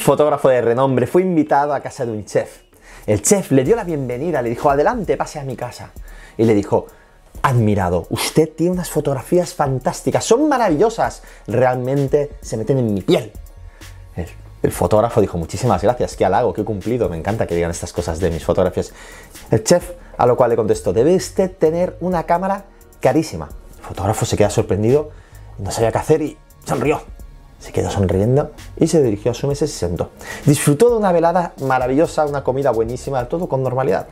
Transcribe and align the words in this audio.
fotógrafo 0.00 0.48
de 0.48 0.60
renombre 0.60 1.06
fue 1.06 1.22
invitado 1.22 1.74
a 1.74 1.80
casa 1.80 2.04
de 2.04 2.12
un 2.12 2.24
chef. 2.24 2.62
El 3.06 3.22
chef 3.22 3.50
le 3.50 3.64
dio 3.64 3.76
la 3.76 3.84
bienvenida, 3.84 4.42
le 4.42 4.50
dijo, 4.50 4.70
adelante, 4.70 5.16
pase 5.16 5.38
a 5.38 5.44
mi 5.44 5.56
casa. 5.56 5.92
Y 6.36 6.44
le 6.44 6.54
dijo, 6.54 6.86
admirado, 7.42 8.06
usted 8.10 8.48
tiene 8.50 8.72
unas 8.72 8.90
fotografías 8.90 9.54
fantásticas, 9.54 10.24
son 10.24 10.48
maravillosas, 10.48 11.22
realmente 11.46 12.30
se 12.40 12.56
meten 12.56 12.78
en 12.78 12.94
mi 12.94 13.00
piel. 13.00 13.32
El, 14.16 14.26
el 14.62 14.72
fotógrafo 14.72 15.20
dijo, 15.20 15.38
muchísimas 15.38 15.82
gracias, 15.82 16.16
qué 16.16 16.24
halago, 16.24 16.52
qué 16.52 16.64
cumplido, 16.64 17.08
me 17.08 17.16
encanta 17.16 17.46
que 17.46 17.54
digan 17.54 17.70
estas 17.70 17.92
cosas 17.92 18.20
de 18.20 18.30
mis 18.30 18.44
fotografías. 18.44 18.92
El 19.50 19.64
chef, 19.64 19.92
a 20.18 20.26
lo 20.26 20.36
cual 20.36 20.50
le 20.50 20.56
contestó, 20.56 20.92
debe 20.92 21.14
usted 21.14 21.50
tener 21.50 21.96
una 22.00 22.24
cámara 22.24 22.64
carísima. 23.00 23.48
El 23.78 23.84
fotógrafo 23.84 24.26
se 24.26 24.36
queda 24.36 24.50
sorprendido, 24.50 25.10
no 25.58 25.70
sabía 25.70 25.92
qué 25.92 25.98
hacer 25.98 26.22
y 26.22 26.36
sonrió. 26.64 27.00
Se 27.60 27.72
quedó 27.72 27.90
sonriendo 27.90 28.50
y 28.76 28.88
se 28.88 29.02
dirigió 29.02 29.30
a 29.30 29.34
su 29.34 29.46
mesa 29.46 29.66
y 29.66 29.68
se 29.68 29.78
sentó. 29.78 30.10
Disfrutó 30.46 30.90
de 30.90 30.96
una 30.96 31.12
velada 31.12 31.52
maravillosa, 31.62 32.26
una 32.26 32.42
comida 32.42 32.72
buenísima, 32.72 33.26
todo 33.26 33.48
con 33.48 33.62
normalidad. 33.62 34.08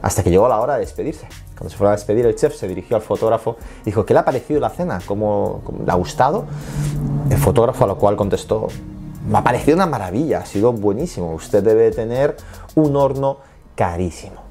Hasta 0.00 0.22
que 0.22 0.30
llegó 0.30 0.48
la 0.48 0.60
hora 0.60 0.74
de 0.74 0.80
despedirse. 0.80 1.26
Cuando 1.56 1.70
se 1.70 1.76
fue 1.76 1.88
a 1.88 1.92
despedir, 1.92 2.24
el 2.24 2.36
chef 2.36 2.54
se 2.54 2.68
dirigió 2.68 2.96
al 2.96 3.02
fotógrafo 3.02 3.56
y 3.82 3.86
dijo, 3.86 4.06
¿qué 4.06 4.14
le 4.14 4.20
ha 4.20 4.24
parecido 4.24 4.60
la 4.60 4.70
cena? 4.70 5.00
¿Cómo, 5.06 5.60
cómo 5.64 5.84
le 5.84 5.90
ha 5.90 5.94
gustado? 5.94 6.46
El 7.30 7.38
fotógrafo 7.38 7.84
a 7.84 7.86
lo 7.88 7.98
cual 7.98 8.16
contestó, 8.16 8.68
me 9.26 9.38
ha 9.38 9.42
parecido 9.42 9.76
una 9.76 9.86
maravilla, 9.86 10.40
ha 10.40 10.46
sido 10.46 10.72
buenísimo. 10.72 11.32
Usted 11.34 11.62
debe 11.62 11.90
tener 11.90 12.36
un 12.74 12.94
horno 12.96 13.38
carísimo. 13.74 14.42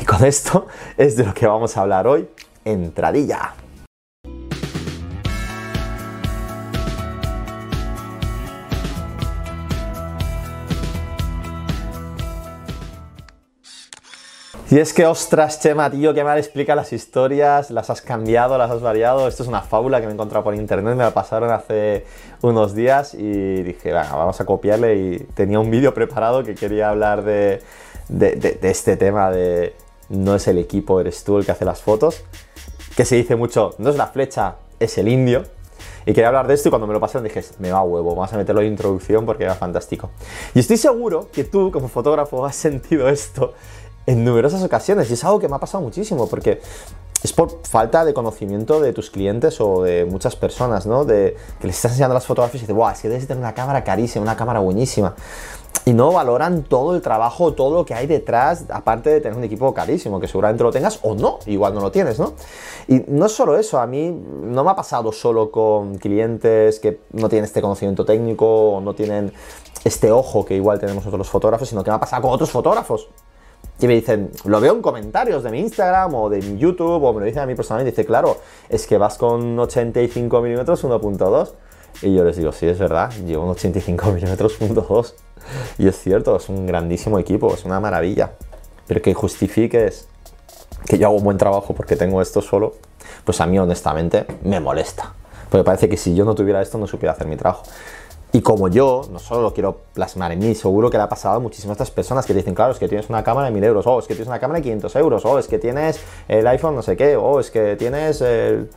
Y 0.00 0.04
con 0.04 0.24
esto 0.24 0.66
es 0.96 1.16
de 1.16 1.24
lo 1.24 1.34
que 1.34 1.46
vamos 1.46 1.76
a 1.76 1.82
hablar 1.82 2.06
hoy. 2.06 2.28
Entradilla. 2.64 3.54
Y 14.70 14.78
es 14.78 14.94
que, 14.94 15.04
ostras, 15.04 15.58
Chema, 15.58 15.90
tío, 15.90 16.14
que 16.14 16.22
mal 16.22 16.38
explica 16.38 16.76
las 16.76 16.92
historias, 16.92 17.72
las 17.72 17.90
has 17.90 18.00
cambiado, 18.02 18.56
las 18.56 18.70
has 18.70 18.80
variado. 18.80 19.26
Esto 19.26 19.42
es 19.42 19.48
una 19.48 19.62
fábula 19.62 20.00
que 20.00 20.06
me 20.06 20.12
he 20.12 20.14
encontrado 20.14 20.44
por 20.44 20.54
internet, 20.54 20.94
me 20.94 21.02
la 21.02 21.12
pasaron 21.12 21.50
hace 21.50 22.04
unos 22.40 22.72
días 22.72 23.14
y 23.14 23.64
dije, 23.64 23.92
venga, 23.92 24.14
vamos 24.14 24.40
a 24.40 24.44
copiarle. 24.44 24.94
Y 24.96 25.18
tenía 25.34 25.58
un 25.58 25.72
vídeo 25.72 25.92
preparado 25.92 26.44
que 26.44 26.54
quería 26.54 26.90
hablar 26.90 27.24
de, 27.24 27.62
de, 28.08 28.58
este 28.62 28.96
tema 28.96 29.32
de 29.32 29.74
no 30.08 30.36
es 30.36 30.46
el 30.46 30.58
equipo, 30.58 31.00
eres 31.00 31.24
tú 31.24 31.38
el 31.38 31.44
que 31.44 31.50
hace 31.50 31.64
las 31.64 31.82
fotos. 31.82 32.22
Que 32.96 33.04
se 33.04 33.16
dice 33.16 33.34
mucho, 33.34 33.74
no 33.78 33.90
es 33.90 33.96
la 33.96 34.06
flecha, 34.06 34.54
es 34.78 34.96
el 34.98 35.08
indio. 35.08 35.46
Y 36.06 36.12
quería 36.12 36.28
hablar 36.28 36.46
de 36.46 36.54
esto 36.54 36.68
y 36.68 36.70
cuando 36.70 36.86
me 36.86 36.92
lo 36.92 37.00
pasaron 37.00 37.24
dije, 37.24 37.44
me 37.58 37.72
va 37.72 37.82
huevo, 37.82 38.14
vamos 38.14 38.32
a 38.32 38.36
meterlo 38.36 38.60
en 38.60 38.68
introducción 38.68 39.26
porque 39.26 39.42
era 39.42 39.56
fantástico. 39.56 40.10
Y 40.54 40.60
estoy 40.60 40.76
seguro 40.76 41.28
que 41.32 41.42
tú, 41.42 41.72
como 41.72 41.88
fotógrafo, 41.88 42.46
has 42.46 42.54
sentido 42.54 43.08
esto 43.08 43.54
en 44.06 44.24
numerosas 44.24 44.62
ocasiones 44.62 45.10
y 45.10 45.14
es 45.14 45.24
algo 45.24 45.38
que 45.38 45.48
me 45.48 45.56
ha 45.56 45.60
pasado 45.60 45.82
muchísimo 45.82 46.28
porque 46.28 46.60
es 47.22 47.32
por 47.32 47.60
falta 47.66 48.04
de 48.04 48.14
conocimiento 48.14 48.80
de 48.80 48.92
tus 48.92 49.10
clientes 49.10 49.60
o 49.60 49.82
de 49.82 50.06
muchas 50.06 50.36
personas, 50.36 50.86
¿no? 50.86 51.04
De 51.04 51.36
que 51.60 51.66
les 51.66 51.76
estás 51.76 51.92
enseñando 51.92 52.14
las 52.14 52.24
fotografías 52.24 52.62
y 52.62 52.66
dices, 52.66 52.76
wow, 52.76 52.88
es 52.90 53.00
que 53.00 53.08
debes 53.08 53.26
tener 53.26 53.42
una 53.42 53.54
cámara 53.54 53.84
carísima, 53.84 54.22
una 54.22 54.36
cámara 54.36 54.60
buenísima. 54.60 55.14
Y 55.84 55.92
no 55.92 56.12
valoran 56.12 56.62
todo 56.62 56.94
el 56.94 57.02
trabajo, 57.02 57.52
todo 57.52 57.78
lo 57.78 57.84
que 57.84 57.94
hay 57.94 58.06
detrás, 58.06 58.64
aparte 58.70 59.10
de 59.10 59.20
tener 59.20 59.36
un 59.36 59.44
equipo 59.44 59.72
carísimo, 59.74 60.20
que 60.20 60.28
seguramente 60.28 60.62
lo 60.62 60.70
tengas 60.70 60.98
o 61.02 61.14
no, 61.14 61.38
igual 61.46 61.74
no 61.74 61.80
lo 61.80 61.90
tienes, 61.90 62.18
¿no? 62.18 62.34
Y 62.86 63.04
no 63.08 63.26
es 63.26 63.32
solo 63.32 63.58
eso, 63.58 63.78
a 63.78 63.86
mí 63.86 64.10
no 64.10 64.64
me 64.64 64.70
ha 64.70 64.76
pasado 64.76 65.12
solo 65.12 65.50
con 65.50 65.96
clientes 65.96 66.80
que 66.80 67.00
no 67.12 67.28
tienen 67.28 67.44
este 67.44 67.60
conocimiento 67.60 68.04
técnico 68.04 68.72
o 68.72 68.80
no 68.80 68.94
tienen 68.94 69.32
este 69.84 70.10
ojo 70.10 70.44
que 70.44 70.54
igual 70.54 70.78
tenemos 70.78 71.02
nosotros 71.02 71.18
los 71.18 71.30
fotógrafos, 71.30 71.68
sino 71.68 71.82
que 71.84 71.90
me 71.90 71.96
ha 71.96 72.00
pasado 72.00 72.22
con 72.22 72.32
otros 72.32 72.50
fotógrafos 72.50 73.08
y 73.80 73.86
me 73.86 73.94
dicen, 73.94 74.30
lo 74.44 74.60
veo 74.60 74.74
en 74.74 74.82
comentarios 74.82 75.42
de 75.42 75.50
mi 75.50 75.60
Instagram 75.60 76.14
o 76.14 76.28
de 76.28 76.42
mi 76.42 76.58
YouTube, 76.58 77.02
o 77.02 77.12
me 77.14 77.20
lo 77.20 77.26
dicen 77.26 77.42
a 77.42 77.46
mí 77.46 77.54
personalmente, 77.54 77.92
dice, 77.92 78.04
claro, 78.04 78.36
es 78.68 78.86
que 78.86 78.98
vas 78.98 79.16
con 79.16 79.58
85 79.58 80.40
mm 80.40 80.60
1.2. 80.60 81.52
Y 82.02 82.14
yo 82.14 82.24
les 82.24 82.36
digo, 82.36 82.52
sí, 82.52 82.66
es 82.66 82.78
verdad, 82.78 83.10
llevo 83.26 83.44
un 83.44 83.50
85 83.50 84.12
mm 84.12 84.18
1.2. 84.18 85.14
Y 85.78 85.88
es 85.88 85.98
cierto, 85.98 86.36
es 86.36 86.48
un 86.50 86.66
grandísimo 86.66 87.18
equipo, 87.18 87.54
es 87.54 87.64
una 87.64 87.80
maravilla. 87.80 88.32
Pero 88.86 89.00
que 89.00 89.14
justifiques 89.14 90.06
que 90.86 90.98
yo 90.98 91.06
hago 91.06 91.16
un 91.16 91.24
buen 91.24 91.38
trabajo 91.38 91.74
porque 91.74 91.96
tengo 91.96 92.20
esto 92.20 92.42
solo, 92.42 92.74
pues 93.24 93.40
a 93.40 93.46
mí 93.46 93.58
honestamente 93.58 94.26
me 94.42 94.60
molesta. 94.60 95.14
Porque 95.48 95.64
parece 95.64 95.88
que 95.88 95.96
si 95.96 96.14
yo 96.14 96.24
no 96.24 96.34
tuviera 96.34 96.60
esto 96.60 96.76
no 96.78 96.86
supiera 96.86 97.12
hacer 97.12 97.26
mi 97.26 97.36
trabajo. 97.36 97.64
Y 98.32 98.42
como 98.42 98.68
yo, 98.68 99.02
no 99.10 99.18
solo 99.18 99.42
lo 99.42 99.52
quiero 99.52 99.78
plasmar 99.92 100.30
en 100.32 100.38
mí, 100.38 100.54
seguro 100.54 100.88
que 100.88 100.96
le 100.96 101.02
ha 101.02 101.08
pasado 101.08 101.36
a 101.36 101.40
muchísimas 101.40 101.74
otras 101.74 101.90
personas 101.90 102.26
que 102.26 102.34
dicen, 102.34 102.54
claro, 102.54 102.72
es 102.72 102.78
que 102.78 102.86
tienes 102.86 103.08
una 103.08 103.24
cámara 103.24 103.46
de 103.46 103.52
1000 103.52 103.64
euros, 103.64 103.86
o 103.86 103.98
es 103.98 104.06
que 104.06 104.14
tienes 104.14 104.28
una 104.28 104.38
cámara 104.38 104.58
de 104.58 104.62
500 104.62 104.96
euros, 104.96 105.24
o 105.24 105.38
es 105.38 105.48
que 105.48 105.58
tienes 105.58 106.00
el 106.28 106.46
iPhone 106.46 106.76
no 106.76 106.82
sé 106.82 106.96
qué, 106.96 107.16
o 107.16 107.40
es 107.40 107.50
que 107.50 107.76
tienes 107.76 108.20
el... 108.20 108.70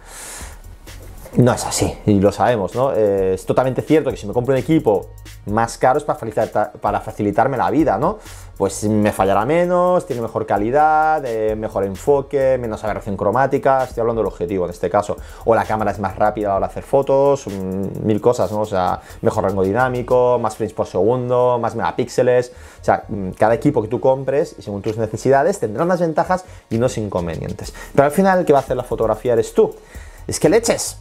No 1.35 1.53
es 1.53 1.65
así, 1.65 1.95
y 2.05 2.19
lo 2.19 2.31
sabemos, 2.31 2.75
¿no? 2.75 2.93
Eh, 2.93 3.33
es 3.35 3.45
totalmente 3.45 3.81
cierto 3.81 4.11
que 4.11 4.17
si 4.17 4.27
me 4.27 4.33
compro 4.33 4.53
un 4.53 4.59
equipo 4.59 5.09
más 5.45 5.77
caro 5.77 5.97
es 5.97 6.03
para, 6.03 6.17
facilitar, 6.17 6.71
para 6.73 7.01
facilitarme 7.01 7.57
la 7.57 7.69
vida, 7.69 7.97
¿no? 7.97 8.19
Pues 8.63 8.85
me 8.85 9.11
fallará 9.11 9.45
menos, 9.45 10.05
tiene 10.05 10.21
mejor 10.21 10.45
calidad, 10.45 11.21
eh, 11.25 11.53
mejor 11.53 11.83
enfoque, 11.83 12.57
menos 12.57 12.81
aberración 12.85 13.17
cromática, 13.17 13.83
estoy 13.83 13.99
hablando 13.99 14.21
del 14.21 14.27
objetivo 14.27 14.63
en 14.63 14.71
este 14.71 14.89
caso. 14.89 15.17
O 15.43 15.53
la 15.53 15.65
cámara 15.65 15.91
es 15.91 15.99
más 15.99 16.15
rápida 16.15 16.47
a 16.47 16.51
la 16.51 16.55
hora 16.55 16.67
de 16.67 16.71
hacer 16.71 16.83
fotos, 16.83 17.45
mmm, 17.45 18.05
mil 18.05 18.21
cosas, 18.21 18.53
¿no? 18.53 18.61
O 18.61 18.65
sea, 18.65 19.01
mejor 19.19 19.43
rango 19.43 19.63
dinámico, 19.63 20.39
más 20.39 20.55
frames 20.55 20.71
por 20.71 20.87
segundo, 20.87 21.59
más 21.59 21.75
megapíxeles. 21.75 22.53
O 22.79 22.85
sea, 22.85 23.03
mm, 23.09 23.31
cada 23.31 23.53
equipo 23.53 23.81
que 23.81 23.89
tú 23.89 23.99
compres 23.99 24.55
y 24.57 24.61
según 24.61 24.81
tus 24.81 24.95
necesidades 24.95 25.59
tendrá 25.59 25.83
unas 25.83 25.99
ventajas 25.99 26.45
y 26.69 26.77
unos 26.77 26.97
inconvenientes. 26.97 27.73
Pero 27.93 28.05
al 28.05 28.11
final 28.11 28.39
el 28.39 28.45
que 28.45 28.53
va 28.53 28.59
a 28.59 28.61
hacer 28.61 28.77
la 28.77 28.83
fotografía 28.83 29.33
eres 29.33 29.53
tú. 29.53 29.75
Es 30.25 30.39
que 30.39 30.47
leches, 30.47 30.99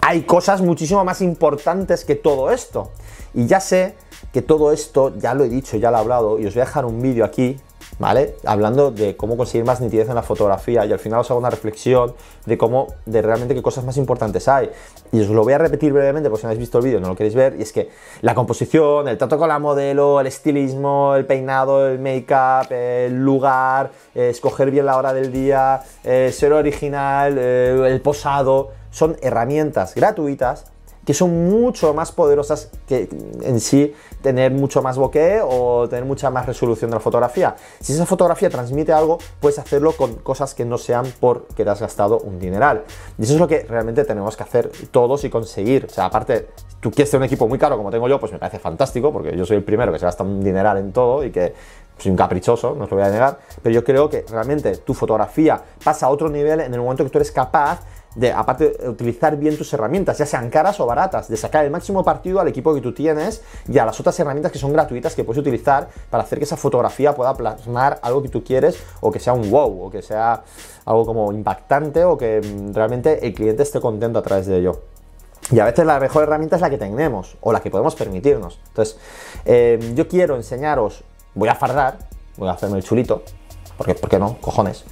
hay 0.00 0.22
cosas 0.22 0.62
muchísimo 0.62 1.04
más 1.04 1.20
importantes 1.20 2.06
que 2.06 2.14
todo 2.14 2.50
esto. 2.50 2.90
Y 3.34 3.46
ya 3.46 3.60
sé 3.60 3.96
que 4.32 4.42
todo 4.42 4.72
esto, 4.72 5.14
ya 5.16 5.34
lo 5.34 5.44
he 5.44 5.48
dicho, 5.48 5.76
ya 5.76 5.90
lo 5.90 5.96
he 5.98 6.00
hablado, 6.00 6.38
y 6.38 6.46
os 6.46 6.54
voy 6.54 6.62
a 6.62 6.64
dejar 6.64 6.84
un 6.84 7.00
vídeo 7.02 7.24
aquí, 7.24 7.58
¿vale? 7.98 8.36
Hablando 8.44 8.90
de 8.90 9.16
cómo 9.16 9.36
conseguir 9.36 9.64
más 9.66 9.80
nitidez 9.80 10.08
en 10.08 10.14
la 10.14 10.22
fotografía 10.22 10.86
y 10.86 10.92
al 10.92 10.98
final 10.98 11.20
os 11.20 11.30
hago 11.30 11.38
una 11.38 11.50
reflexión 11.50 12.14
de 12.46 12.56
cómo, 12.56 12.94
de 13.04 13.20
realmente 13.20 13.54
qué 13.54 13.62
cosas 13.62 13.84
más 13.84 13.96
importantes 13.98 14.48
hay. 14.48 14.70
Y 15.12 15.20
os 15.20 15.28
lo 15.28 15.42
voy 15.42 15.52
a 15.52 15.58
repetir 15.58 15.92
brevemente, 15.92 16.30
por 16.30 16.38
si 16.38 16.44
no 16.44 16.48
habéis 16.48 16.60
visto 16.60 16.78
el 16.78 16.84
vídeo 16.84 16.98
y 16.98 17.02
no 17.02 17.08
lo 17.08 17.16
queréis 17.16 17.34
ver, 17.34 17.56
y 17.58 17.62
es 17.62 17.72
que 17.72 17.90
la 18.22 18.34
composición, 18.34 19.06
el 19.06 19.18
trato 19.18 19.38
con 19.38 19.48
la 19.48 19.58
modelo, 19.58 20.20
el 20.20 20.26
estilismo, 20.26 21.14
el 21.14 21.26
peinado, 21.26 21.88
el 21.88 21.98
make-up, 21.98 22.72
el 22.72 23.22
lugar, 23.22 23.90
eh, 24.14 24.30
escoger 24.30 24.70
bien 24.70 24.86
la 24.86 24.96
hora 24.96 25.12
del 25.12 25.30
día, 25.30 25.82
eh, 26.02 26.30
ser 26.32 26.54
original, 26.54 27.36
eh, 27.38 27.86
el 27.86 28.00
posado, 28.00 28.70
son 28.90 29.16
herramientas 29.20 29.94
gratuitas 29.94 30.72
que 31.10 31.14
son 31.14 31.50
mucho 31.50 31.92
más 31.92 32.12
poderosas 32.12 32.70
que 32.86 33.08
en 33.42 33.58
sí 33.58 33.92
tener 34.22 34.52
mucho 34.52 34.80
más 34.80 34.96
bokeh 34.96 35.40
o 35.42 35.88
tener 35.88 36.04
mucha 36.04 36.30
más 36.30 36.46
resolución 36.46 36.88
de 36.88 36.98
la 36.98 37.00
fotografía. 37.00 37.56
Si 37.80 37.92
esa 37.92 38.06
fotografía 38.06 38.48
transmite 38.48 38.92
algo, 38.92 39.18
puedes 39.40 39.58
hacerlo 39.58 39.90
con 39.90 40.14
cosas 40.14 40.54
que 40.54 40.64
no 40.64 40.78
sean 40.78 41.12
porque 41.18 41.64
te 41.64 41.68
has 41.68 41.80
gastado 41.80 42.20
un 42.20 42.38
dineral. 42.38 42.84
Y 43.18 43.24
eso 43.24 43.32
es 43.32 43.40
lo 43.40 43.48
que 43.48 43.64
realmente 43.64 44.04
tenemos 44.04 44.36
que 44.36 44.44
hacer 44.44 44.70
todos 44.92 45.24
y 45.24 45.30
conseguir. 45.30 45.86
O 45.86 45.92
sea, 45.92 46.04
aparte, 46.04 46.46
tú 46.78 46.92
quieres 46.92 47.10
tener 47.10 47.22
un 47.22 47.26
equipo 47.26 47.48
muy 47.48 47.58
caro 47.58 47.76
como 47.76 47.90
tengo 47.90 48.06
yo, 48.06 48.20
pues 48.20 48.30
me 48.30 48.38
parece 48.38 48.60
fantástico, 48.60 49.12
porque 49.12 49.36
yo 49.36 49.44
soy 49.44 49.56
el 49.56 49.64
primero 49.64 49.92
que 49.92 49.98
se 49.98 50.04
gasta 50.04 50.22
un 50.22 50.44
dineral 50.44 50.78
en 50.78 50.92
todo 50.92 51.24
y 51.24 51.32
que 51.32 51.54
soy 51.98 52.12
un 52.12 52.16
caprichoso, 52.16 52.76
no 52.76 52.84
os 52.84 52.90
lo 52.90 52.98
voy 52.98 53.06
a 53.06 53.10
negar, 53.10 53.40
pero 53.62 53.74
yo 53.74 53.82
creo 53.82 54.08
que 54.08 54.24
realmente 54.30 54.76
tu 54.76 54.94
fotografía 54.94 55.60
pasa 55.82 56.06
a 56.06 56.10
otro 56.10 56.28
nivel 56.28 56.60
en 56.60 56.72
el 56.72 56.80
momento 56.80 57.02
que 57.02 57.10
tú 57.10 57.18
eres 57.18 57.32
capaz 57.32 57.80
de, 58.14 58.32
aparte 58.32 58.70
de 58.70 58.88
utilizar 58.88 59.36
bien 59.36 59.56
tus 59.56 59.72
herramientas, 59.72 60.18
ya 60.18 60.26
sean 60.26 60.50
caras 60.50 60.80
o 60.80 60.86
baratas, 60.86 61.28
de 61.28 61.36
sacar 61.36 61.64
el 61.64 61.70
máximo 61.70 62.04
partido 62.04 62.40
al 62.40 62.48
equipo 62.48 62.74
que 62.74 62.80
tú 62.80 62.92
tienes 62.92 63.42
y 63.68 63.78
a 63.78 63.86
las 63.86 63.98
otras 64.00 64.18
herramientas 64.18 64.50
que 64.52 64.58
son 64.58 64.72
gratuitas 64.72 65.14
que 65.14 65.24
puedes 65.24 65.40
utilizar 65.40 65.88
para 66.10 66.24
hacer 66.24 66.38
que 66.38 66.44
esa 66.44 66.56
fotografía 66.56 67.14
pueda 67.14 67.34
plasmar 67.34 67.98
algo 68.02 68.22
que 68.22 68.28
tú 68.28 68.42
quieres 68.42 68.82
o 69.00 69.10
que 69.12 69.20
sea 69.20 69.32
un 69.32 69.50
wow 69.50 69.86
o 69.86 69.90
que 69.90 70.02
sea 70.02 70.42
algo 70.84 71.06
como 71.06 71.32
impactante 71.32 72.04
o 72.04 72.18
que 72.18 72.40
mm, 72.40 72.74
realmente 72.74 73.26
el 73.26 73.34
cliente 73.34 73.62
esté 73.62 73.80
contento 73.80 74.18
a 74.18 74.22
través 74.22 74.46
de 74.46 74.58
ello. 74.58 74.80
Y 75.52 75.58
a 75.58 75.64
veces 75.64 75.84
la 75.84 75.98
mejor 75.98 76.24
herramienta 76.24 76.56
es 76.56 76.62
la 76.62 76.70
que 76.70 76.78
tenemos 76.78 77.36
o 77.40 77.52
la 77.52 77.60
que 77.60 77.70
podemos 77.70 77.96
permitirnos. 77.96 78.60
Entonces, 78.68 78.98
eh, 79.44 79.92
yo 79.94 80.06
quiero 80.06 80.36
enseñaros, 80.36 81.02
voy 81.34 81.48
a 81.48 81.54
fardar, 81.54 81.98
voy 82.36 82.48
a 82.48 82.52
hacerme 82.52 82.78
el 82.78 82.84
chulito, 82.84 83.22
porque, 83.80 83.94
¿por 83.94 84.10
qué 84.10 84.18
no? 84.18 84.36
Cojones. 84.42 84.84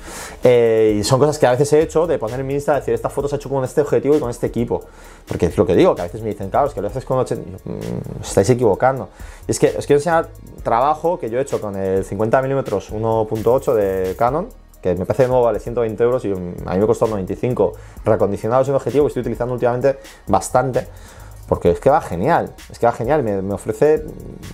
Eh, 0.43 0.96
y 0.99 1.05
son 1.05 1.19
cosas 1.20 1.38
que 1.38 1.46
a 1.46 1.50
veces 1.50 1.70
he 1.75 1.82
hecho 1.82 2.06
de 2.06 2.19
poner 2.19 2.40
en 2.40 2.46
mi 2.46 2.55
Insta, 2.55 2.75
decir, 2.75 2.94
esta 2.94 3.11
foto 3.11 3.29
se 3.29 3.35
ha 3.35 3.37
hecho 3.37 3.50
con 3.50 3.62
este 3.62 3.82
objetivo 3.82 4.17
y 4.17 4.19
con 4.19 4.31
este 4.31 4.46
equipo. 4.46 4.82
Porque 5.26 5.44
es 5.44 5.58
lo 5.58 5.67
que 5.67 5.75
digo, 5.75 5.94
que 5.94 6.00
a 6.00 6.05
veces 6.05 6.23
me 6.23 6.31
dicen, 6.31 6.49
claro, 6.49 6.69
es 6.69 6.73
que 6.73 6.81
lo 6.81 6.87
haces 6.87 7.05
con 7.05 7.19
80... 7.19 7.58
Mmm, 7.64 8.20
os 8.23 8.29
estáis 8.29 8.49
equivocando. 8.49 9.11
Y 9.46 9.50
es 9.50 9.58
que 9.58 9.75
os 9.76 9.85
quiero 9.85 9.99
enseñar 9.99 10.31
trabajo 10.62 11.19
que 11.19 11.29
yo 11.29 11.38
he 11.38 11.43
hecho 11.43 11.61
con 11.61 11.76
el 11.76 12.02
50 12.02 12.40
mm 12.40 12.61
1.8 12.61 13.75
de 13.75 14.17
Canon, 14.17 14.49
que 14.81 14.94
me 14.94 15.05
parece 15.05 15.25
de 15.25 15.29
nuevo 15.29 15.44
vale 15.44 15.61
120 15.61 16.02
euros 16.02 16.25
y 16.25 16.32
a 16.32 16.37
mí 16.37 16.79
me 16.79 16.87
costó 16.87 17.06
95 17.08 17.75
reacondicionado 18.06 18.62
es 18.62 18.69
un 18.69 18.76
objetivo 18.76 19.05
que 19.05 19.08
estoy 19.08 19.20
utilizando 19.20 19.52
últimamente 19.52 19.99
bastante 20.29 20.87
porque 21.49 21.71
es 21.71 21.81
que 21.81 21.89
va 21.89 22.00
genial, 22.03 22.55
es 22.71 22.79
que 22.79 22.87
va 22.87 22.93
genial, 22.93 23.23
me, 23.23 23.55
ofrece, 23.55 24.05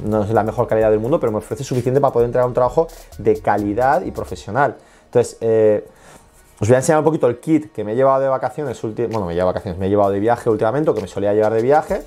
no 0.05 0.23
es 0.23 0.31
la 0.31 0.44
mejor 0.44 0.69
calidad 0.69 0.91
del 0.91 1.00
mundo, 1.00 1.19
pero 1.19 1.32
me 1.32 1.38
ofrece 1.38 1.64
suficiente 1.64 2.00
para 2.00 2.12
poder 2.12 2.26
entregar 2.26 2.46
un 2.46 2.55
trabajo 2.55 2.87
de 3.19 3.41
calidad 3.41 4.02
y 4.02 4.12
profesional. 4.12 4.76
Entonces, 5.06 5.37
eh, 5.41 5.85
os 6.61 6.69
voy 6.69 6.76
a 6.76 6.79
enseñar 6.79 7.00
un 7.00 7.05
poquito 7.05 7.26
el 7.26 7.41
kit 7.41 7.73
que 7.73 7.82
me 7.82 7.93
he 7.93 7.96
llevado 7.96 8.23
de 8.23 8.29
vacaciones, 8.29 8.81
bueno, 8.81 9.26
me 9.26 9.37
he 9.37 9.43
vacaciones, 9.43 9.79
me 9.79 9.87
he 9.87 9.88
llevado 9.88 10.12
de 10.12 10.20
viaje 10.20 10.49
últimamente, 10.49 10.94
que 10.94 11.00
me 11.00 11.08
solía 11.08 11.35
llevar 11.35 11.52
de 11.52 11.62
viaje. 11.62 12.02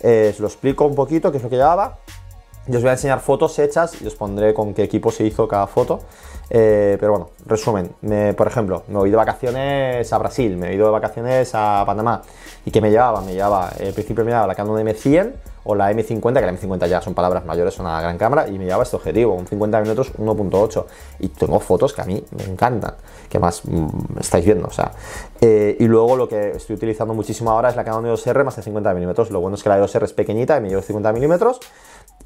Eh, 0.00 0.32
os 0.34 0.40
lo 0.40 0.46
explico 0.48 0.84
un 0.84 0.94
poquito, 0.94 1.30
qué 1.30 1.38
es 1.38 1.42
lo 1.42 1.48
que 1.48 1.56
llevaba. 1.56 1.98
Y 2.68 2.74
os 2.74 2.82
voy 2.82 2.90
a 2.90 2.92
enseñar 2.92 3.20
fotos 3.20 3.58
hechas 3.58 4.00
y 4.02 4.06
os 4.06 4.14
pondré 4.14 4.52
con 4.52 4.74
qué 4.74 4.82
equipo 4.82 5.12
se 5.12 5.24
hizo 5.24 5.46
cada 5.46 5.66
foto. 5.66 6.00
Eh, 6.50 6.96
pero 6.98 7.12
bueno, 7.12 7.30
resumen, 7.44 7.90
por 8.36 8.46
ejemplo, 8.46 8.82
me 8.88 8.98
he 9.00 9.08
ido 9.08 9.10
de 9.10 9.16
vacaciones 9.16 10.12
a 10.12 10.18
Brasil, 10.18 10.56
me 10.56 10.70
he 10.70 10.74
ido 10.74 10.86
de 10.86 10.92
vacaciones 10.92 11.50
a 11.54 11.84
Panamá. 11.86 12.22
¿Y 12.64 12.70
qué 12.70 12.80
me 12.80 12.90
llevaba? 12.90 13.20
Me 13.20 13.34
llevaba, 13.34 13.68
al 13.68 13.92
principio 13.92 14.24
me 14.24 14.30
llevaba 14.30 14.48
la 14.48 14.54
Canon 14.54 14.84
M100 14.84 15.32
o 15.66 15.74
la 15.74 15.90
M50, 15.92 16.34
que 16.34 16.46
la 16.46 16.52
M50 16.52 16.88
ya 16.88 17.00
son 17.00 17.14
palabras 17.14 17.44
mayores, 17.44 17.78
una 17.78 18.00
gran 18.00 18.16
cámara, 18.16 18.48
y 18.48 18.58
me 18.58 18.64
llevaba 18.64 18.84
este 18.84 18.96
objetivo, 18.96 19.34
un 19.34 19.46
50 19.46 19.80
mm 19.80 19.90
1.8. 19.90 20.84
Y 21.20 21.28
tengo 21.28 21.58
fotos 21.60 21.92
que 21.92 22.02
a 22.02 22.04
mí 22.04 22.24
me 22.36 22.44
encantan, 22.44 22.94
que 23.28 23.38
más 23.38 23.64
mm, 23.64 24.18
estáis 24.20 24.44
viendo, 24.44 24.68
o 24.68 24.72
sea. 24.72 24.92
Eh, 25.40 25.76
y 25.78 25.84
luego 25.86 26.16
lo 26.16 26.28
que 26.28 26.52
estoy 26.52 26.76
utilizando 26.76 27.14
muchísimo 27.14 27.50
ahora 27.50 27.68
es 27.68 27.76
la 27.76 27.84
Canon 27.84 28.06
EOS 28.06 28.26
R 28.28 28.44
más 28.44 28.56
de 28.56 28.62
50 28.62 28.94
mm. 28.94 29.32
Lo 29.32 29.40
bueno 29.40 29.56
es 29.56 29.62
que 29.62 29.68
la 29.68 29.78
EOS 29.78 29.94
R 29.96 30.04
es 30.04 30.12
pequeñita 30.12 30.56
y 30.56 30.60
me 30.60 30.68
llevo 30.68 30.82
50 30.82 31.12
mm 31.12 31.34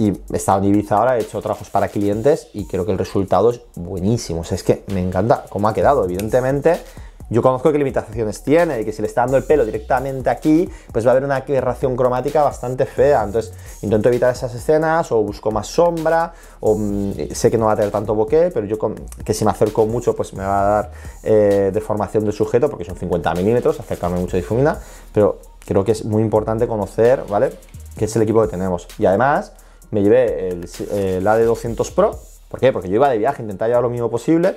y 0.01 0.09
he 0.33 0.37
estado 0.37 0.61
en 0.61 0.65
Ibiza 0.65 0.97
ahora, 0.97 1.19
he 1.19 1.21
hecho 1.21 1.43
trabajos 1.43 1.69
para 1.69 1.89
clientes 1.89 2.49
y 2.55 2.65
creo 2.67 2.87
que 2.87 2.93
el 2.93 2.97
resultado 2.97 3.51
es 3.51 3.61
buenísimo. 3.77 4.41
O 4.41 4.45
sea, 4.45 4.55
es 4.55 4.63
que 4.65 4.83
me 4.95 5.01
encanta 5.03 5.45
cómo 5.51 5.69
ha 5.69 5.75
quedado. 5.75 6.07
Evidentemente, 6.07 6.81
yo 7.29 7.43
conozco 7.43 7.71
qué 7.71 7.77
limitaciones 7.77 8.43
tiene 8.43 8.81
y 8.81 8.85
que 8.87 8.93
si 8.93 9.03
le 9.03 9.09
está 9.09 9.21
dando 9.21 9.37
el 9.37 9.45
pelo 9.45 9.67
directamente 9.67 10.31
aquí, 10.31 10.71
pues 10.91 11.05
va 11.05 11.11
a 11.11 11.13
haber 11.13 11.25
una 11.25 11.37
aberración 11.37 11.97
cromática 11.97 12.43
bastante 12.43 12.87
fea. 12.87 13.23
Entonces, 13.25 13.53
intento 13.83 14.09
evitar 14.09 14.33
esas 14.33 14.55
escenas 14.55 15.13
o 15.13 15.23
busco 15.23 15.51
más 15.51 15.67
sombra 15.67 16.33
o 16.61 16.79
mm, 16.79 17.13
sé 17.35 17.51
que 17.51 17.59
no 17.59 17.67
va 17.67 17.73
a 17.73 17.77
tener 17.77 17.91
tanto 17.91 18.15
bokeh, 18.15 18.53
pero 18.55 18.65
yo 18.65 18.79
que 19.23 19.35
si 19.35 19.45
me 19.45 19.51
acerco 19.51 19.85
mucho, 19.85 20.17
pues 20.17 20.33
me 20.33 20.45
va 20.45 20.61
a 20.61 20.71
dar 20.71 20.91
eh, 21.25 21.71
deformación 21.75 22.25
del 22.25 22.33
sujeto 22.33 22.71
porque 22.71 22.87
son 22.87 22.97
50 22.97 23.35
milímetros, 23.35 23.79
acercarme 23.79 24.19
mucho 24.19 24.39
difumina, 24.39 24.79
pero 25.13 25.41
creo 25.67 25.85
que 25.85 25.93
es 25.93 26.07
muy 26.07 26.23
importante 26.23 26.67
conocer, 26.67 27.23
¿vale? 27.29 27.53
qué 27.97 28.07
es 28.07 28.17
el 28.17 28.23
equipo 28.23 28.41
que 28.43 28.49
tenemos. 28.49 28.89
Y 28.99 29.07
además, 29.07 29.53
me 29.91 30.03
llevé 30.03 30.49
el, 30.49 30.69
el 30.93 31.27
AD200 31.27 31.95
Pro. 31.95 32.19
¿Por 32.49 32.61
qué? 32.61 32.73
Porque 32.73 32.89
yo 32.89 32.97
iba 32.97 33.09
de 33.09 33.19
viaje, 33.19 33.43
intentaba 33.43 33.69
llevar 33.69 33.83
lo 33.83 33.91
mínimo 33.91 34.11
posible. 34.11 34.57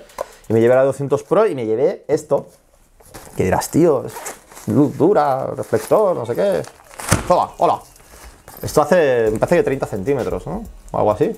Y 0.49 0.53
me 0.53 0.61
llevé 0.61 0.73
el 0.73 0.81
AD200 0.81 1.23
Pro 1.23 1.45
y 1.45 1.55
me 1.55 1.65
llevé 1.65 2.05
esto. 2.07 2.47
Que 3.37 3.43
dirás, 3.43 3.69
tío, 3.69 4.05
luz 4.67 4.97
dura, 4.97 5.47
reflector, 5.55 6.15
no 6.15 6.25
sé 6.25 6.35
qué. 6.35 6.61
Hola, 7.27 7.49
hola. 7.57 7.81
Esto 8.61 8.81
hace, 8.81 9.29
me 9.31 9.39
parece 9.39 9.57
que 9.57 9.63
30 9.63 9.85
centímetros, 9.87 10.47
¿no? 10.47 10.63
O 10.91 10.97
algo 10.97 11.11
así. 11.11 11.35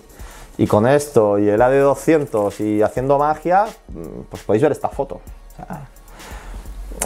Y 0.57 0.67
con 0.67 0.87
esto 0.87 1.37
y 1.37 1.49
el 1.49 1.59
AD200 1.59 2.59
y 2.61 2.81
haciendo 2.81 3.17
magia, 3.17 3.65
pues 4.29 4.43
podéis 4.43 4.63
ver 4.63 4.71
esta 4.71 4.89
foto. 4.89 5.19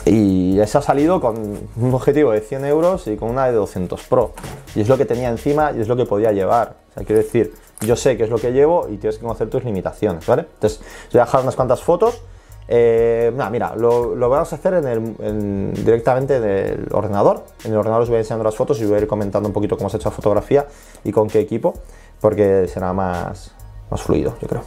Y 0.06 0.60
eso 0.60 0.80
ha 0.80 0.82
salido 0.82 1.20
con 1.20 1.58
un 1.76 1.94
objetivo 1.94 2.32
de 2.32 2.42
100 2.42 2.66
euros 2.66 3.08
y 3.08 3.16
con 3.16 3.30
una 3.30 3.46
de 3.48 3.54
200 3.54 4.02
Pro. 4.04 4.34
Y 4.76 4.82
es 4.82 4.90
lo 4.90 4.98
que 4.98 5.06
tenía 5.06 5.30
encima 5.30 5.72
y 5.72 5.82
es 5.82 5.88
lo 5.88 5.96
que 5.96 6.06
podía 6.06 6.32
llevar. 6.32 6.76
O 6.92 6.94
sea, 6.94 7.04
quiero 7.04 7.22
decir, 7.22 7.54
yo 7.82 7.96
sé 7.96 8.18
qué 8.18 8.24
es 8.24 8.30
lo 8.30 8.38
que 8.38 8.52
llevo 8.52 8.88
y 8.90 8.98
tienes 8.98 9.18
que 9.18 9.24
conocer 9.24 9.50
tus 9.50 9.64
limitaciones, 9.64 10.26
¿vale? 10.26 10.46
Entonces, 10.54 10.82
voy 11.12 11.22
a 11.22 11.26
dejar 11.26 11.42
unas 11.42 11.56
cuantas 11.56 11.82
fotos. 11.82 12.22
Eh, 12.68 13.32
mira, 13.52 13.76
lo, 13.76 14.16
vamos 14.16 14.54
a 14.54 14.56
hacer 14.56 14.76
en 14.76 14.88
el, 14.88 15.74
directamente 15.74 16.36
en 16.38 16.44
el 16.44 16.88
ordenador. 16.92 17.46
En 17.64 17.72
el 17.72 17.78
ordenador 17.78 18.04
os 18.04 18.10
voy 18.10 18.20
enseñando 18.20 18.44
las 18.44 18.56
fotos 18.56 18.80
y 18.82 18.86
voy 18.86 18.96
a 18.96 19.00
ir 19.00 19.08
comentando 19.08 19.48
un 19.48 19.54
poquito 19.54 19.76
cómo 19.78 19.90
se 19.90 19.98
ha 19.98 20.00
hecho 20.00 20.10
la 20.10 20.16
fotografía 20.16 20.68
y 21.04 21.12
con 21.12 21.28
qué 21.28 21.40
equipo, 21.40 21.74
porque 22.22 22.68
será 22.68 22.94
más, 22.94 23.52
más 23.90 24.02
fluido, 24.02 24.36
yo 24.42 24.48
creo. 24.48 24.64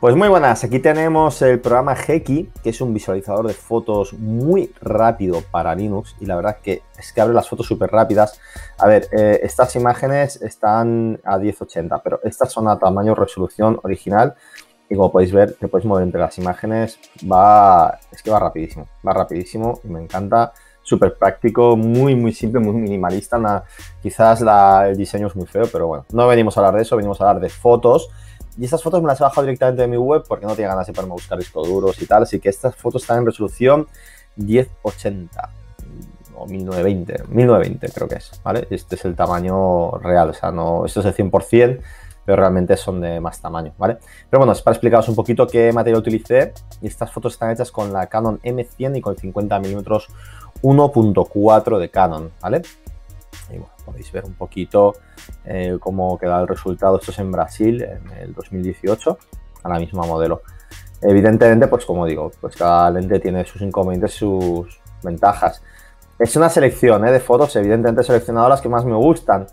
Pues 0.00 0.16
muy 0.16 0.28
buenas, 0.28 0.64
aquí 0.64 0.78
tenemos 0.78 1.42
el 1.42 1.60
programa 1.60 1.94
Heki, 1.94 2.48
que 2.62 2.70
es 2.70 2.80
un 2.80 2.94
visualizador 2.94 3.46
de 3.46 3.52
fotos 3.52 4.14
muy 4.14 4.72
rápido 4.80 5.42
para 5.50 5.74
Linux 5.74 6.16
y 6.20 6.24
la 6.24 6.36
verdad 6.36 6.56
que 6.62 6.80
es 6.98 7.12
que 7.12 7.20
abre 7.20 7.34
las 7.34 7.50
fotos 7.50 7.66
súper 7.66 7.90
rápidas. 7.90 8.40
A 8.78 8.86
ver, 8.86 9.08
eh, 9.12 9.40
estas 9.42 9.76
imágenes 9.76 10.40
están 10.40 11.20
a 11.22 11.36
1080, 11.36 12.02
pero 12.02 12.18
estas 12.24 12.50
son 12.50 12.68
a 12.68 12.78
tamaño 12.78 13.14
resolución 13.14 13.78
original 13.82 14.34
y 14.88 14.96
como 14.96 15.12
podéis 15.12 15.32
ver, 15.32 15.52
te 15.52 15.68
puedes 15.68 15.84
mover 15.84 16.04
entre 16.04 16.18
las 16.18 16.38
imágenes, 16.38 16.98
va, 17.30 17.98
es 18.10 18.22
que 18.22 18.30
va 18.30 18.38
rapidísimo, 18.38 18.88
va 19.06 19.12
rapidísimo 19.12 19.80
y 19.84 19.88
me 19.88 20.02
encanta, 20.02 20.54
súper 20.82 21.18
práctico, 21.18 21.76
muy 21.76 22.16
muy 22.16 22.32
simple, 22.32 22.58
muy 22.58 22.72
minimalista, 22.72 23.64
quizás 24.02 24.40
el 24.40 24.96
diseño 24.96 25.26
es 25.26 25.36
muy 25.36 25.46
feo, 25.46 25.64
pero 25.70 25.88
bueno, 25.88 26.06
no 26.10 26.26
venimos 26.26 26.56
a 26.56 26.60
hablar 26.60 26.76
de 26.76 26.82
eso, 26.82 26.96
venimos 26.96 27.20
a 27.20 27.28
hablar 27.28 27.42
de 27.42 27.50
fotos 27.50 28.08
y 28.58 28.64
estas 28.64 28.82
fotos 28.82 29.00
me 29.00 29.08
las 29.08 29.20
he 29.20 29.24
bajado 29.24 29.42
directamente 29.42 29.82
de 29.82 29.88
mi 29.88 29.96
web 29.96 30.24
porque 30.26 30.46
no 30.46 30.54
tenía 30.54 30.68
ganas 30.68 30.86
de 30.86 30.92
ponerme 30.92 31.12
a 31.12 31.14
buscar 31.14 31.38
discos 31.38 31.68
duros 31.68 32.00
y 32.02 32.06
tal. 32.06 32.24
Así 32.24 32.40
que 32.40 32.48
estas 32.48 32.74
fotos 32.74 33.02
están 33.02 33.18
en 33.18 33.26
resolución 33.26 33.86
1080 34.36 35.50
o 36.36 36.46
1920, 36.46 37.24
1920 37.28 37.88
creo 37.92 38.08
que 38.08 38.14
es, 38.16 38.32
¿vale? 38.42 38.66
Este 38.70 38.94
es 38.94 39.04
el 39.04 39.14
tamaño 39.14 39.92
real, 39.98 40.30
o 40.30 40.34
sea, 40.34 40.50
no, 40.50 40.86
esto 40.86 41.00
es 41.00 41.06
el 41.06 41.14
100%, 41.14 41.80
pero 42.24 42.36
realmente 42.36 42.76
son 42.76 43.00
de 43.00 43.20
más 43.20 43.40
tamaño, 43.40 43.72
¿vale? 43.76 43.98
Pero 44.28 44.40
bueno, 44.40 44.52
es 44.52 44.62
para 44.62 44.74
explicaros 44.74 45.08
un 45.08 45.16
poquito 45.16 45.46
qué 45.46 45.72
material 45.72 46.00
utilicé. 46.00 46.52
Y 46.80 46.86
estas 46.86 47.10
fotos 47.10 47.34
están 47.34 47.50
hechas 47.50 47.70
con 47.70 47.92
la 47.92 48.06
Canon 48.06 48.40
M100 48.42 48.98
y 48.98 49.00
con 49.00 49.16
50 49.16 49.58
mm 49.58 49.82
1.4 50.62 51.78
de 51.78 51.88
Canon, 51.90 52.30
¿vale? 52.40 52.62
Y 53.52 53.58
bueno, 53.58 53.72
podéis 53.84 54.10
ver 54.12 54.24
un 54.24 54.34
poquito 54.34 54.94
eh, 55.44 55.76
cómo 55.80 56.18
queda 56.18 56.40
el 56.40 56.48
resultado. 56.48 56.98
Esto 56.98 57.10
es 57.10 57.18
en 57.18 57.32
Brasil, 57.32 57.82
en 57.82 58.10
el 58.18 58.34
2018, 58.34 59.18
a 59.62 59.68
la 59.68 59.78
misma 59.78 60.04
modelo. 60.04 60.42
Evidentemente, 61.02 61.66
pues 61.66 61.84
como 61.84 62.06
digo, 62.06 62.30
pues 62.40 62.56
cada 62.56 62.90
lente 62.90 63.20
tiene 63.20 63.44
sus 63.44 63.62
inconvenientes, 63.62 64.12
sus 64.12 64.80
ventajas. 65.02 65.62
Es 66.18 66.36
una 66.36 66.50
selección 66.50 67.06
eh, 67.06 67.12
de 67.12 67.20
fotos, 67.20 67.56
evidentemente 67.56 68.02
he 68.02 68.04
seleccionado 68.04 68.48
las 68.48 68.60
que 68.60 68.68
más 68.68 68.84
me 68.84 68.96
gustan. 68.96 69.46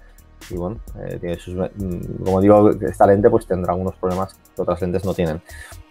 Y 0.49 0.55
bueno, 0.55 0.79
eh, 0.99 1.17
tiene 1.19 1.39
sus, 1.39 1.55
mm, 1.55 2.23
como 2.23 2.41
digo, 2.41 2.69
esta 2.69 3.07
lente 3.07 3.29
pues 3.29 3.47
tendrá 3.47 3.73
algunos 3.73 3.95
problemas 3.95 4.33
que 4.55 4.61
otras 4.61 4.81
lentes 4.81 5.03
no 5.03 5.13
tienen. 5.13 5.41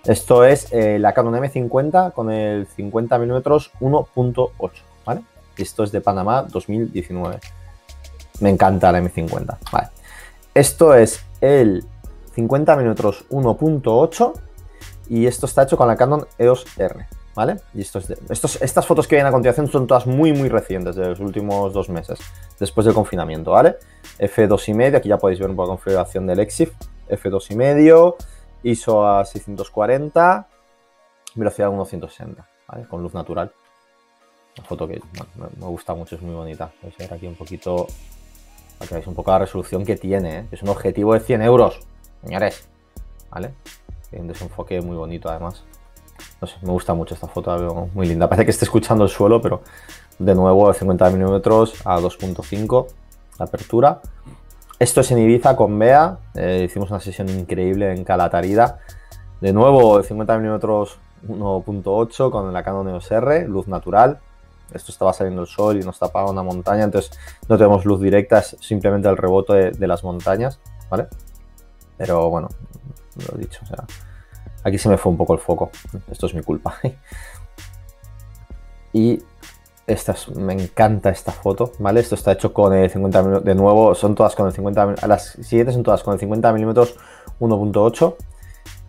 Esto 0.04 0.44
es 0.44 0.72
la 0.72 1.12
Canon 1.12 1.34
M50 1.34 2.12
con 2.12 2.30
el 2.30 2.66
50 2.68 3.18
mm 3.18 3.42
1.8, 3.80 4.70
¿vale? 5.04 5.22
Esto 5.56 5.82
es 5.84 5.90
de 5.90 6.00
Panamá 6.00 6.42
2019. 6.42 7.40
Me 8.40 8.50
encanta 8.50 8.92
la 8.92 9.00
M50. 9.00 9.58
Vale. 9.72 9.88
Esto 10.54 10.94
es 10.94 11.24
el 11.40 11.84
50 12.34 12.76
mm 12.76 12.94
1.8 12.94 14.32
y 15.08 15.26
esto 15.26 15.46
está 15.46 15.62
hecho 15.62 15.76
con 15.76 15.88
la 15.88 15.96
Canon 15.96 16.26
EOS 16.38 16.66
R. 16.78 17.06
¿Vale? 17.34 17.56
Y 17.75 17.82
esto 17.82 18.00
estos, 18.30 18.62
estas 18.62 18.87
fotos 18.87 19.06
que 19.06 19.16
vienen 19.16 19.28
a 19.28 19.32
continuación 19.32 19.68
son 19.68 19.87
todas 19.87 20.06
muy, 20.06 20.32
muy 20.32 20.49
recientes, 20.49 20.96
de 20.96 21.11
los 21.11 21.20
últimos 21.20 21.70
dos 21.75 21.90
meses, 21.90 22.18
después 22.58 22.87
del 22.87 22.94
confinamiento, 22.94 23.50
¿vale? 23.50 23.76
F2,5, 24.18 24.96
aquí 24.96 25.11
ya 25.11 25.18
podéis 25.18 25.40
ver 25.40 25.50
un 25.50 25.56
poco 25.56 25.68
la 25.68 25.76
configuración 25.76 26.26
del 26.26 26.40
EXIF, 26.40 26.72
F2,5, 27.11 28.14
ISO 28.62 29.06
a 29.06 29.26
640, 29.26 30.49
velocidad 31.34 31.68
1.160, 31.68 32.37
¿vale? 32.68 32.87
Con 32.88 33.02
luz 33.02 33.12
natural. 33.12 33.52
Una 34.56 34.66
foto 34.66 34.88
que 34.88 34.99
me 35.37 35.66
gusta 35.66 35.94
mucho, 35.94 36.16
es 36.16 36.22
muy 36.22 36.34
bonita. 36.34 36.72
Voy 36.80 36.94
a 36.99 37.02
ver 37.02 37.12
aquí 37.12 37.26
un 37.26 37.34
poquito 37.34 37.87
para 38.78 38.88
que 38.88 38.95
veáis 38.95 39.06
un 39.06 39.14
poco 39.14 39.30
la 39.30 39.40
resolución 39.40 39.85
que 39.85 39.97
tiene. 39.97 40.38
¿eh? 40.38 40.47
Es 40.52 40.62
un 40.62 40.68
objetivo 40.68 41.14
de 41.14 41.21
100 41.21 41.42
euros, 41.42 41.80
señores. 42.23 42.68
¿Vale? 43.30 43.54
Tiene 44.11 44.23
un 44.23 44.28
desenfoque 44.28 44.80
muy 44.80 44.97
bonito 44.97 45.28
además. 45.28 45.64
No 46.40 46.47
sé, 46.47 46.56
me 46.62 46.71
gusta 46.71 46.95
mucho 46.95 47.14
esta 47.14 47.26
foto, 47.26 47.50
la 47.50 47.59
veo 47.59 47.88
muy 47.95 48.06
linda. 48.06 48.28
Parece 48.28 48.45
que 48.45 48.50
esté 48.50 48.64
escuchando 48.64 49.04
el 49.04 49.11
suelo, 49.11 49.40
pero 49.40 49.62
de 50.18 50.35
nuevo 50.35 50.68
de 50.68 50.78
50 50.78 51.11
milímetros 51.11 51.75
a 51.85 51.99
2.5 51.99 52.87
la 53.38 53.45
apertura. 53.45 54.00
Esto 54.78 55.00
es 55.00 55.11
en 55.11 55.18
Ibiza 55.18 55.56
con 55.56 55.78
Bea. 55.78 56.18
Eh, 56.35 56.64
hicimos 56.66 56.90
una 56.90 57.00
sesión 57.00 57.28
increíble 57.28 57.92
en 57.92 58.04
Calatarida. 58.04 58.80
De 59.40 59.52
nuevo 59.52 59.99
de 59.99 60.04
50 60.04 60.38
milímetros 60.38 60.99
1.8 61.28 62.30
con 62.30 62.52
la 62.52 62.62
Canon 62.62 62.88
EOS 62.88 63.11
R, 63.11 63.49
luz 63.49 63.68
natural 63.68 64.21
esto 64.73 64.92
estaba 64.92 65.12
saliendo 65.12 65.42
el 65.42 65.49
sol 65.49 65.76
y 65.76 65.85
nos 65.85 65.99
tapaba 65.99 66.30
una 66.30 66.42
montaña, 66.42 66.85
entonces 66.85 67.16
no 67.49 67.56
tenemos 67.56 67.85
luz 67.85 68.00
directa, 68.00 68.38
es 68.38 68.56
simplemente 68.61 69.08
el 69.08 69.16
rebote 69.16 69.73
de, 69.73 69.87
las 69.87 70.04
montañas, 70.04 70.61
¿vale? 70.90 71.08
Pero 71.96 72.28
bueno, 72.30 72.49
lo 73.16 73.37
he 73.37 73.42
dicho, 73.42 73.61
o 73.62 73.66
sea, 73.66 73.85
aquí 74.64 74.78
se 74.78 74.88
me 74.88 74.96
fue 74.96 75.12
un 75.12 75.18
poco 75.18 75.35
el 75.35 75.40
foco, 75.40 75.70
esto 76.11 76.26
es 76.26 76.35
mi 76.35 76.42
culpa. 76.42 76.76
y 78.92 79.23
esta 79.87 80.14
me 80.35 80.52
encanta 80.52 81.11
esta 81.11 81.32
foto, 81.32 81.73
¿vale? 81.78 82.00
Esto 82.00 82.16
está 82.16 82.32
hecho 82.32 82.52
con 82.52 82.75
el 82.75 82.90
50 82.90 83.23
mm, 83.23 83.44
de 83.44 83.54
nuevo, 83.54 83.94
son 83.94 84.14
todas 84.14 84.35
con 84.35 84.46
el 84.46 84.52
50 84.52 85.06
las 85.06 85.38
siguientes 85.42 85.75
son 85.75 85.85
todas 85.85 86.02
con 86.02 86.14
el 86.14 86.20
50 86.20 86.52
milímetros 86.52 86.96
1.8 87.38 88.16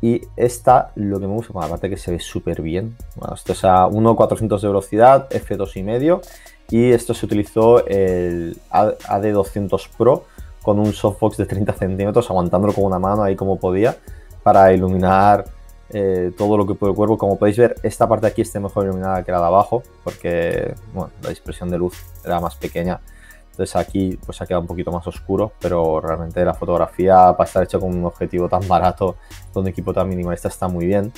y 0.02 0.22
esta, 0.36 0.92
lo 0.96 1.20
que 1.20 1.28
me 1.28 1.34
gusta, 1.34 1.54
bueno, 1.54 1.68
aparte 1.68 1.90
que 1.90 1.98
se 1.98 2.12
ve 2.12 2.20
súper 2.20 2.62
bien. 2.62 2.96
Bueno, 3.16 3.36
esto 3.36 3.54
es 3.54 3.64
a 3.64 3.88
1.400 3.88 4.62
de 4.62 4.68
velocidad, 4.68 5.30
f2,5. 5.30 6.22
y 6.70 6.92
esto 6.92 7.14
se 7.14 7.26
utilizó 7.26 7.86
el 7.88 8.58
AD200 8.70 9.90
Pro 9.98 10.26
con 10.62 10.80
un 10.80 10.94
softbox 10.94 11.38
de 11.38 11.46
30 11.46 11.74
centímetros, 11.74 12.30
aguantándolo 12.30 12.74
con 12.74 12.84
una 12.84 13.00
mano 13.00 13.24
ahí 13.24 13.36
como 13.36 13.58
podía, 13.58 13.96
para 14.44 14.72
iluminar 14.74 15.46
eh, 15.90 16.32
todo 16.38 16.58
lo 16.58 16.68
que 16.68 16.76
puede 16.76 16.92
el 16.92 16.96
cuerpo. 16.98 17.18
Como 17.18 17.40
podéis 17.40 17.58
ver, 17.58 17.76
esta 17.84 18.08
parte 18.08 18.28
de 18.28 18.32
aquí 18.34 18.42
está 18.42 18.60
mejor 18.60 18.86
iluminada 18.86 19.24
que 19.24 19.32
la 19.32 19.40
de 19.40 19.46
abajo, 19.46 19.82
porque 20.04 20.76
la 21.22 21.30
dispersión 21.30 21.70
de 21.70 21.78
luz 21.78 21.96
era 22.24 22.40
más 22.40 22.56
pequeña. 22.56 23.00
Entonces 23.58 23.76
aquí 23.76 24.20
pues 24.24 24.40
ha 24.40 24.46
quedado 24.46 24.62
un 24.62 24.68
poquito 24.68 24.92
más 24.92 25.08
oscuro, 25.08 25.52
pero 25.60 26.00
realmente 26.00 26.46
la 26.46 26.54
fotografía 26.54 27.34
para 27.36 27.48
estar 27.48 27.64
hecho 27.64 27.80
con 27.80 27.90
un 27.90 28.06
objetivo 28.06 28.48
tan 28.48 28.68
barato, 28.68 29.16
con 29.52 29.64
un 29.64 29.70
equipo 29.70 29.92
tan 29.96 30.08
minimalista 30.08 30.48
está 30.48 30.68
muy 30.68 30.86
bien. 30.86 31.12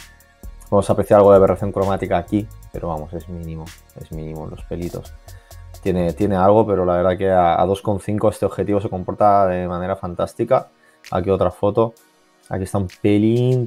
Vamos 0.72 0.90
a 0.90 0.94
apreciar 0.94 1.18
algo 1.18 1.32
de 1.32 1.36
aberración 1.36 1.74
cromática 1.74 2.18
aquí, 2.18 2.48
pero 2.72 2.88
vamos, 2.88 3.12
es 3.12 3.28
mínimo, 3.28 3.66
es 4.00 4.10
mínimo 4.14 4.48
los 4.48 4.64
pelitos. 4.64 5.14
Tiene, 5.84 6.14
tiene 6.14 6.38
algo, 6.38 6.66
pero 6.66 6.86
la 6.86 6.94
verdad 6.94 7.18
que 7.18 7.30
a, 7.30 7.58
2,5 7.66 8.30
este 8.30 8.46
objetivo 8.46 8.80
se 8.80 8.88
comporta 8.88 9.46
de 9.48 9.68
manera 9.68 9.98
fantástica. 9.98 10.70
Aquí 11.12 11.30
otra 11.30 11.52
foto. 11.52 11.94
Aquí 12.48 12.64
está 12.64 12.78
un 12.78 12.88
pelín 13.02 13.66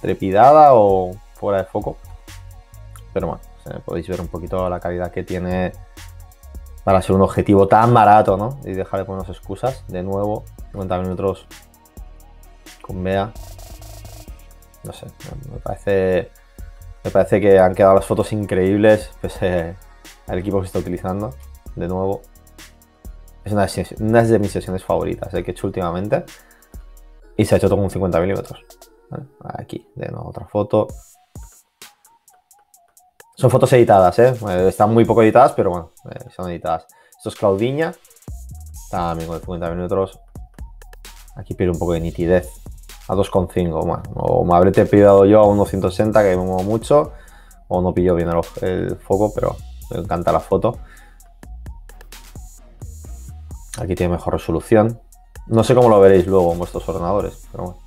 trepidada 0.00 0.70
o 0.72 1.12
fuera 1.34 1.58
de 1.58 1.64
foco. 1.64 1.98
Pero 3.12 3.26
bueno, 3.26 3.82
podéis 3.84 4.08
ver 4.08 4.20
un 4.22 4.28
poquito 4.28 4.66
la 4.70 4.80
calidad 4.80 5.10
que 5.10 5.24
tiene 5.24 5.72
para 6.88 7.02
ser 7.02 7.14
un 7.14 7.20
objetivo 7.20 7.68
tan 7.68 7.92
barato, 7.92 8.38
¿no? 8.38 8.60
Y 8.64 8.72
dejar 8.72 9.00
de 9.00 9.04
ponernos 9.04 9.28
excusas. 9.28 9.84
De 9.88 10.02
nuevo, 10.02 10.44
50 10.72 10.98
minutos 11.00 11.46
con 12.80 13.04
Bea 13.04 13.30
no 14.84 14.94
sé, 14.94 15.04
me 15.52 15.58
parece, 15.58 16.30
me 17.04 17.10
parece 17.10 17.42
que 17.42 17.58
han 17.58 17.74
quedado 17.74 17.96
las 17.96 18.06
fotos 18.06 18.32
increíbles 18.32 19.10
pese 19.20 19.76
al 20.28 20.38
equipo 20.38 20.60
que 20.60 20.62
se 20.62 20.68
está 20.68 20.78
utilizando. 20.78 21.34
De 21.76 21.88
nuevo, 21.88 22.22
es 23.44 23.52
una, 23.52 24.22
de 24.22 24.38
mis 24.38 24.50
sesiones 24.50 24.82
favoritas 24.82 25.28
que 25.28 25.40
he 25.40 25.50
hecho 25.50 25.66
últimamente. 25.66 26.24
Y 27.36 27.44
se 27.44 27.54
ha 27.54 27.58
hecho 27.58 27.68
todo 27.68 27.80
con 27.80 27.90
50 27.90 28.18
milímetros. 28.18 28.64
Aquí, 29.44 29.86
de 29.94 30.08
nuevo, 30.08 30.30
otra 30.30 30.46
foto. 30.46 30.88
Son 33.38 33.52
fotos 33.52 33.72
editadas, 33.72 34.18
¿eh? 34.18 34.34
Están 34.66 34.92
muy 34.92 35.04
poco 35.04 35.22
editadas, 35.22 35.52
pero 35.52 35.70
bueno, 35.70 35.92
eh, 36.10 36.28
son 36.34 36.50
editadas. 36.50 36.88
Esto 37.16 37.28
es 37.28 37.36
Claudiña. 37.36 37.94
También 38.90 39.28
con 39.28 39.38
50 39.38 39.70
milímetros. 39.70 40.18
Aquí 41.36 41.54
pierde 41.54 41.70
un 41.70 41.78
poco 41.78 41.92
de 41.92 42.00
nitidez 42.00 42.50
a 43.06 43.14
2,5. 43.14 43.86
Bueno, 43.86 44.02
o 44.16 44.44
me 44.44 44.56
habré 44.56 44.72
pillado 44.72 45.24
yo 45.24 45.40
a 45.40 45.44
1.160 45.44 46.20
que 46.20 46.36
me 46.36 46.42
muevo 46.42 46.64
mucho, 46.64 47.12
o 47.68 47.80
no 47.80 47.94
pillo 47.94 48.16
bien 48.16 48.28
el, 48.60 48.96
foco, 48.96 49.32
pero 49.32 49.54
me 49.92 50.00
encanta 50.00 50.32
la 50.32 50.40
foto. 50.40 50.76
Aquí 53.78 53.94
tiene 53.94 54.14
mejor 54.14 54.32
resolución. 54.32 55.00
No 55.46 55.62
sé 55.62 55.76
cómo 55.76 55.88
lo 55.88 56.00
veréis 56.00 56.26
luego 56.26 56.50
en 56.50 56.58
vuestros 56.58 56.88
ordenadores, 56.88 57.46
pero 57.52 57.64
bueno. 57.66 57.78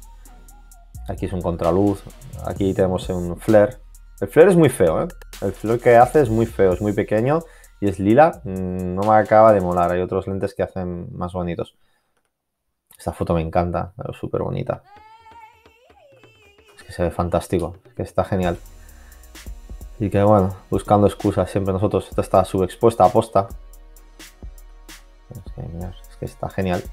Aquí 1.10 1.26
es 1.26 1.34
un 1.34 1.42
contraluz. 1.42 2.02
Aquí 2.46 2.74
tenemos 2.74 3.10
un 3.10 3.36
flare. 3.36 3.81
El 4.22 4.28
flare 4.28 4.52
es 4.52 4.56
muy 4.56 4.70
feo, 4.70 5.04
¿eh? 5.04 5.08
El 5.42 5.52
flare 5.52 5.80
que 5.80 5.98
hace 5.98 6.22
es 6.22 6.30
muy 6.30 6.46
feo, 6.46 6.72
es 6.74 6.82
muy 6.82 6.94
pequeño 6.94 7.40
y 7.80 7.90
es 7.90 8.00
lila. 8.00 8.42
Mm, 8.44 8.96
no 8.96 9.02
me 9.02 9.16
acaba 9.16 9.52
de 9.52 9.62
molar. 9.62 9.92
Hay 9.92 10.02
otros 10.02 10.28
lentes 10.28 10.54
que 10.54 10.64
hacen 10.64 11.08
más 11.12 11.34
bonitos. 11.34 11.76
Esta 12.98 13.12
foto 13.12 13.34
me 13.34 13.42
encanta, 13.42 13.94
es 14.08 14.16
súper 14.16 14.44
bonita 14.44 14.84
se 16.92 17.04
ve 17.04 17.12
fantástico, 17.12 17.78
que 17.96 18.04
está 18.04 18.24
genial. 18.24 18.58
Y 20.00 20.10
que 20.10 20.24
bueno, 20.24 20.56
buscando 20.70 21.08
excusas 21.08 21.50
siempre 21.50 21.74
nosotros, 21.74 22.08
esta 22.10 22.22
está 22.22 22.46
subexpuesta 22.46 23.06
a 23.06 23.10
posta. 23.10 23.48
Es 25.30 25.54
que, 25.54 25.62
es 25.62 26.18
que 26.18 26.26
está 26.26 26.50
genial. 26.50 26.84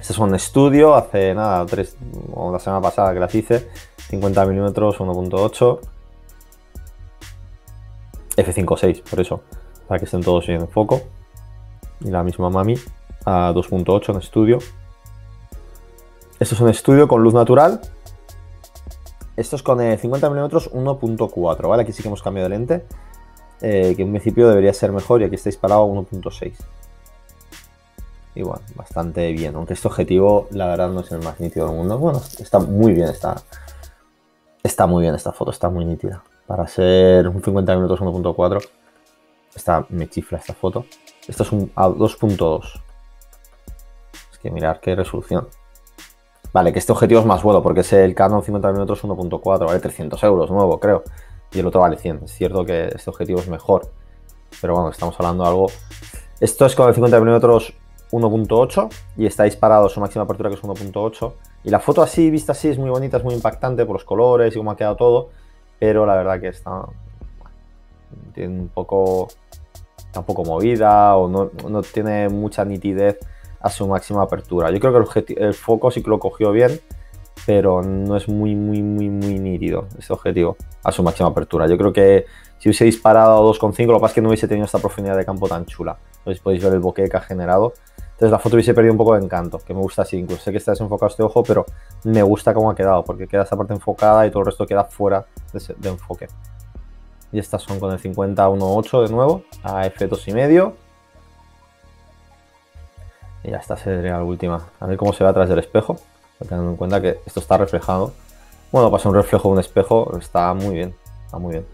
Este 0.00 0.12
es 0.12 0.18
un 0.18 0.34
estudio, 0.34 0.94
hace 0.94 1.34
nada, 1.34 1.66
tres, 1.66 1.96
o 2.32 2.52
la 2.52 2.58
semana 2.58 2.80
pasada 2.80 3.12
que 3.12 3.20
las 3.20 3.34
hice, 3.34 3.68
50 4.08 4.46
milímetros, 4.46 4.98
1.8, 4.98 5.80
f5.6, 8.36 9.02
por 9.02 9.20
eso, 9.20 9.40
para 9.88 9.98
que 9.98 10.04
estén 10.04 10.22
todos 10.22 10.48
en 10.48 10.68
foco. 10.68 11.02
Y 12.00 12.10
la 12.10 12.22
misma 12.22 12.50
Mami 12.50 12.76
a 13.24 13.52
2.8 13.52 14.10
en 14.10 14.18
estudio. 14.18 14.58
Esto 16.38 16.54
es 16.54 16.60
un 16.60 16.68
estudio 16.68 17.08
con 17.08 17.22
luz 17.22 17.32
natural, 17.32 17.80
esto 19.36 19.56
es 19.56 19.62
con 19.62 19.78
50 19.78 20.30
mm 20.30 20.48
1.4, 20.48 21.68
¿vale? 21.68 21.82
Aquí 21.82 21.92
sí 21.92 22.02
que 22.02 22.08
hemos 22.08 22.22
cambiado 22.22 22.48
de 22.48 22.56
lente, 22.56 22.84
eh, 23.60 23.94
que 23.96 24.02
en 24.02 24.10
principio 24.10 24.48
debería 24.48 24.72
ser 24.72 24.92
mejor 24.92 25.20
y 25.20 25.24
aquí 25.24 25.34
está 25.34 25.50
disparado 25.50 25.82
a 25.82 25.86
1.6. 25.86 26.52
Igual, 28.34 28.60
bastante 28.74 29.32
bien, 29.32 29.54
aunque 29.56 29.74
este 29.74 29.88
objetivo 29.88 30.46
la 30.50 30.66
verdad 30.66 30.90
no 30.90 31.00
es 31.00 31.10
el 31.10 31.22
más 31.22 31.40
nítido 31.40 31.68
del 31.68 31.76
mundo. 31.76 31.98
Bueno, 31.98 32.22
está 32.38 32.58
muy 32.58 32.92
bien, 32.92 33.08
está, 33.08 33.42
está 34.66 34.86
muy 34.86 35.02
bien 35.02 35.14
esta 35.14 35.32
foto, 35.32 35.50
está 35.50 35.70
muy 35.70 35.84
nítida. 35.84 36.22
Para 36.46 36.66
ser 36.66 37.28
un 37.28 37.42
50 37.42 37.76
mm 37.76 37.86
1.4, 37.88 38.68
está, 39.54 39.86
me 39.88 40.08
chifla 40.08 40.38
esta 40.38 40.54
foto. 40.54 40.86
Esto 41.26 41.42
es 41.42 41.52
un 41.52 41.72
a 41.74 41.88
2.2. 41.88 42.82
Es 44.32 44.38
que 44.38 44.50
mirar 44.50 44.80
qué 44.80 44.94
resolución. 44.94 45.48
Vale, 46.52 46.72
que 46.72 46.78
este 46.78 46.92
objetivo 46.92 47.20
es 47.20 47.26
más 47.26 47.42
bueno 47.42 47.62
porque 47.62 47.80
es 47.80 47.92
el 47.92 48.14
Canon 48.14 48.42
50mm 48.42 48.86
1.4, 48.86 49.66
vale 49.66 49.80
300 49.80 50.22
euros 50.24 50.50
nuevo, 50.50 50.78
creo. 50.80 51.02
Y 51.52 51.60
el 51.60 51.66
otro 51.66 51.80
vale 51.80 51.96
100. 51.96 52.24
Es 52.24 52.32
cierto 52.32 52.64
que 52.64 52.88
este 52.88 53.10
objetivo 53.10 53.40
es 53.40 53.48
mejor. 53.48 53.90
Pero 54.60 54.74
bueno, 54.74 54.90
estamos 54.90 55.14
hablando 55.18 55.44
de 55.44 55.50
algo... 55.50 55.66
Esto 56.40 56.66
es 56.66 56.74
con 56.74 56.88
el 56.88 56.94
50mm 56.94 57.74
1.8 58.16 58.88
y 59.16 59.26
está 59.26 59.44
disparado 59.44 59.88
su 59.88 60.00
máxima 60.00 60.24
apertura 60.24 60.50
que 60.50 60.56
es 60.56 60.62
1.8. 60.62 61.32
Y 61.64 61.70
la 61.70 61.80
foto 61.80 62.02
así, 62.02 62.30
vista 62.30 62.52
así, 62.52 62.68
es 62.68 62.78
muy 62.78 62.90
bonita, 62.90 63.16
es 63.16 63.24
muy 63.24 63.34
impactante 63.34 63.84
por 63.84 63.94
los 63.94 64.04
colores 64.04 64.54
y 64.54 64.58
cómo 64.58 64.70
ha 64.70 64.76
quedado 64.76 64.96
todo. 64.96 65.30
Pero 65.78 66.06
la 66.06 66.14
verdad 66.14 66.40
que 66.40 66.48
está... 66.48 66.86
Tiene 68.34 68.60
un 68.60 68.68
poco... 68.68 69.28
Está 69.98 70.20
un 70.20 70.26
poco 70.26 70.44
movida 70.44 71.16
o 71.16 71.28
no, 71.28 71.50
no 71.68 71.82
tiene 71.82 72.28
mucha 72.28 72.64
nitidez 72.64 73.18
a 73.60 73.70
su 73.70 73.86
máxima 73.86 74.22
apertura. 74.22 74.70
Yo 74.70 74.80
creo 74.80 75.04
que 75.04 75.34
el, 75.36 75.54
foco 75.54 75.90
sí 75.90 76.02
que 76.02 76.10
lo 76.10 76.18
cogió 76.18 76.52
bien, 76.52 76.80
pero 77.44 77.82
no 77.82 78.16
es 78.16 78.28
muy, 78.28 78.54
muy, 78.54 78.82
muy, 78.82 79.10
muy 79.10 79.38
nítido 79.38 79.86
este 79.98 80.12
objetivo 80.12 80.56
a 80.84 80.92
su 80.92 81.02
máxima 81.02 81.30
apertura. 81.30 81.66
Yo 81.66 81.76
creo 81.76 81.92
que 81.92 82.26
si 82.58 82.68
hubiese 82.68 82.84
disparado 82.84 83.36
a 83.36 83.52
2,5, 83.52 83.86
lo 83.86 83.94
que 83.94 84.00
pasa 84.00 84.06
es 84.06 84.14
que 84.14 84.22
no 84.22 84.28
hubiese 84.28 84.48
tenido 84.48 84.66
esta 84.66 84.78
profundidad 84.78 85.16
de 85.16 85.24
campo 85.24 85.48
tan 85.48 85.66
chula. 85.66 85.98
Entonces 86.18 86.42
podéis 86.42 86.62
ver 86.62 86.72
el 86.72 86.80
bokeh 86.80 87.08
que 87.08 87.16
ha 87.16 87.20
generado. 87.20 87.74
Entonces 88.16 88.30
la 88.30 88.38
foto 88.38 88.56
hubiese 88.56 88.72
perdido 88.72 88.94
un 88.94 88.98
poco 88.98 89.14
de 89.14 89.22
encanto, 89.22 89.58
que 89.58 89.74
me 89.74 89.80
gusta 89.80 90.02
así. 90.02 90.16
Incluso 90.16 90.42
sé 90.42 90.50
que 90.50 90.56
está 90.56 90.72
desenfocado 90.72 91.10
este 91.10 91.22
ojo, 91.22 91.42
pero 91.42 91.66
me 92.04 92.22
gusta 92.22 92.54
cómo 92.54 92.70
ha 92.70 92.74
quedado, 92.74 93.04
porque 93.04 93.28
queda 93.28 93.42
esta 93.42 93.56
parte 93.56 93.74
enfocada 93.74 94.26
y 94.26 94.30
todo 94.30 94.40
el 94.40 94.46
resto 94.46 94.66
queda 94.66 94.84
fuera 94.84 95.26
de, 95.52 95.88
enfoque. 95.88 96.28
Y 97.30 97.38
estas 97.38 97.62
son 97.62 97.78
con 97.78 97.92
el 97.92 98.00
50-1.8 98.00 99.06
de 99.06 99.12
nuevo, 99.12 99.42
a 99.62 99.84
f2,5 99.84 100.72
y 103.46 103.50
ya 103.50 103.58
está, 103.58 103.76
sería 103.76 104.12
la 104.12 104.24
última. 104.24 104.66
A 104.80 104.86
ver 104.86 104.96
cómo 104.96 105.12
se 105.12 105.22
ve 105.22 105.30
atrás 105.30 105.48
del 105.48 105.60
espejo. 105.60 105.96
Teniendo 106.40 106.70
en 106.70 106.76
cuenta 106.76 107.00
que 107.00 107.20
esto 107.24 107.40
está 107.40 107.56
reflejado. 107.56 108.12
Bueno, 108.72 108.90
pasa 108.90 109.08
un 109.08 109.14
reflejo 109.14 109.48
de 109.48 109.54
un 109.54 109.60
espejo, 109.60 110.18
está 110.18 110.52
muy 110.52 110.74
bien. 110.74 110.94
Está 111.24 111.38
muy 111.38 111.52
bien. 111.52 111.66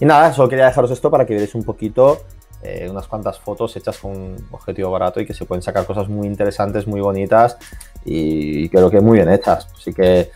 Y 0.00 0.04
nada, 0.04 0.32
solo 0.32 0.48
quería 0.48 0.66
dejaros 0.66 0.90
esto 0.90 1.10
para 1.10 1.24
que 1.24 1.34
veáis 1.34 1.54
un 1.54 1.64
poquito 1.64 2.18
eh, 2.64 2.88
unas 2.90 3.06
cuantas 3.06 3.38
fotos 3.38 3.76
hechas 3.76 3.98
con 3.98 4.10
un 4.12 4.48
objetivo 4.50 4.90
barato 4.90 5.20
y 5.20 5.26
que 5.26 5.34
se 5.34 5.44
pueden 5.44 5.62
sacar 5.62 5.86
cosas 5.86 6.08
muy 6.08 6.26
interesantes, 6.26 6.86
muy 6.86 7.00
bonitas 7.00 7.56
y 8.04 8.68
creo 8.70 8.90
que 8.90 9.00
muy 9.00 9.18
bien 9.18 9.30
hechas. 9.30 9.68
Así 9.76 9.92
que 9.92 10.30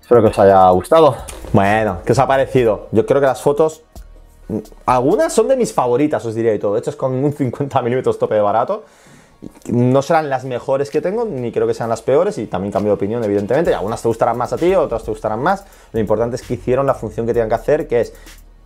espero 0.00 0.22
que 0.22 0.28
os 0.28 0.38
haya 0.38 0.68
gustado. 0.70 1.16
Bueno, 1.52 1.98
¿qué 2.04 2.12
os 2.12 2.18
ha 2.18 2.26
parecido? 2.26 2.88
Yo 2.92 3.06
creo 3.06 3.20
que 3.20 3.26
las 3.26 3.40
fotos, 3.40 3.82
algunas 4.86 5.32
son 5.32 5.48
de 5.48 5.56
mis 5.56 5.72
favoritas, 5.72 6.24
os 6.26 6.34
diría 6.34 6.52
y 6.54 6.58
todo, 6.58 6.76
hechas 6.76 6.96
con 6.96 7.12
un 7.12 7.32
50 7.32 7.80
milímetros 7.82 8.18
tope 8.18 8.34
de 8.34 8.40
barato 8.40 8.84
no 9.70 10.02
serán 10.02 10.30
las 10.30 10.44
mejores 10.44 10.90
que 10.90 11.00
tengo, 11.00 11.24
ni 11.24 11.52
creo 11.52 11.66
que 11.66 11.74
sean 11.74 11.88
las 11.88 12.02
peores, 12.02 12.38
y 12.38 12.46
también 12.46 12.72
cambio 12.72 12.90
de 12.90 12.94
opinión, 12.94 13.22
evidentemente. 13.24 13.74
Algunas 13.74 14.02
te 14.02 14.08
gustarán 14.08 14.36
más 14.36 14.52
a 14.52 14.56
ti, 14.56 14.74
otras 14.74 15.04
te 15.04 15.10
gustarán 15.10 15.42
más. 15.42 15.64
Lo 15.92 16.00
importante 16.00 16.36
es 16.36 16.42
que 16.42 16.54
hicieron 16.54 16.86
la 16.86 16.94
función 16.94 17.26
que 17.26 17.32
tenían 17.32 17.48
que 17.48 17.54
hacer, 17.54 17.88
que 17.88 18.00
es 18.02 18.14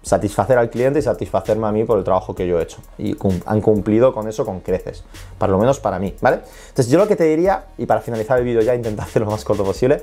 satisfacer 0.03 0.59
al 0.59 0.71
cliente 0.71 0.99
y 0.99 1.03
satisfacerme 1.03 1.67
a 1.67 1.73
mí 1.73 1.85
por 1.85 1.99
el 1.99 2.05
trabajo 2.05 2.35
que 2.35 2.47
yo 2.47 2.59
he 2.59 2.63
hecho. 2.63 2.79
Y 2.99 3.17
han 3.47 3.61
cumplido 3.61 4.13
con 4.13 4.29
eso 4.29 4.45
con 4.45 4.61
creces, 4.61 5.05
para 5.39 5.53
lo 5.53 5.59
menos 5.59 5.81
para 5.81 5.99
mí, 5.99 6.15
¿vale? 6.21 6.41
Entonces 6.69 6.89
yo 6.89 6.99
lo 6.99 7.07
que 7.07 7.17
te 7.17 7.25
diría, 7.25 7.67
y 7.77 7.87
para 7.87 8.01
finalizar 8.01 8.39
el 8.39 8.45
vídeo 8.45 8.63
ya, 8.63 8.75
intentar 8.75 9.07
hacerlo 9.09 9.27
lo 9.27 9.33
más 9.33 9.45
corto 9.45 9.65
posible, 9.65 10.03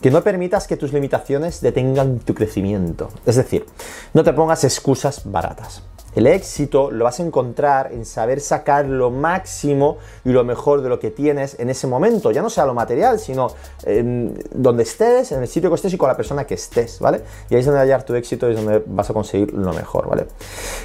que 0.00 0.10
no 0.10 0.22
permitas 0.22 0.66
que 0.66 0.76
tus 0.76 0.92
limitaciones 0.92 1.60
detengan 1.60 2.20
tu 2.20 2.34
crecimiento. 2.34 3.10
Es 3.26 3.36
decir, 3.36 3.66
no 4.14 4.24
te 4.24 4.32
pongas 4.32 4.64
excusas 4.64 5.22
baratas. 5.24 5.82
El 6.14 6.26
éxito 6.26 6.90
lo 6.90 7.04
vas 7.04 7.20
a 7.20 7.22
encontrar 7.22 7.92
en 7.92 8.04
saber 8.04 8.40
sacar 8.40 8.86
lo 8.86 9.10
máximo 9.10 9.98
y 10.24 10.30
lo 10.30 10.44
mejor 10.44 10.82
de 10.82 10.88
lo 10.88 10.98
que 10.98 11.10
tienes 11.10 11.58
en 11.58 11.70
ese 11.70 11.86
momento, 11.86 12.30
ya 12.32 12.42
no 12.42 12.50
sea 12.50 12.66
lo 12.66 12.74
material, 12.74 13.18
sino 13.18 13.48
en 13.84 14.42
donde 14.52 14.82
estés, 14.82 15.32
en 15.32 15.42
el 15.42 15.48
sitio 15.48 15.70
que 15.70 15.76
estés 15.76 15.92
y 15.94 15.96
con 15.96 16.08
la 16.08 16.16
persona 16.16 16.46
que 16.46 16.54
estés, 16.54 16.98
¿vale? 17.00 17.22
Y 17.48 17.54
ahí 17.54 17.60
es 17.60 17.66
donde 17.66 17.80
hallar 17.80 18.04
tu 18.04 18.14
éxito 18.14 18.48
y 18.48 18.54
es 18.54 18.56
donde 18.56 18.82
vas 18.86 19.08
a 19.10 19.14
conseguir 19.14 19.52
lo 19.52 19.72
mejor, 19.72 20.08
¿vale? 20.08 20.26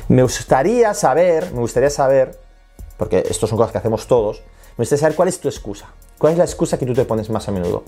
Me 0.09 0.21
gustaría 0.21 0.93
saber, 0.93 1.51
me 1.53 1.59
gustaría 1.59 1.89
saber, 1.89 2.39
porque 2.97 3.23
esto 3.27 3.47
son 3.47 3.57
cosas 3.57 3.71
que 3.71 3.79
hacemos 3.79 4.07
todos, 4.07 4.43
me 4.77 4.85
saber 4.85 5.15
cuál 5.15 5.29
es 5.29 5.39
tu 5.39 5.47
excusa. 5.47 5.87
¿Cuál 6.17 6.33
es 6.33 6.37
la 6.37 6.45
excusa 6.45 6.77
que 6.77 6.85
tú 6.85 6.93
te 6.93 7.03
pones 7.03 7.29
más 7.29 7.47
a 7.49 7.51
menudo? 7.51 7.83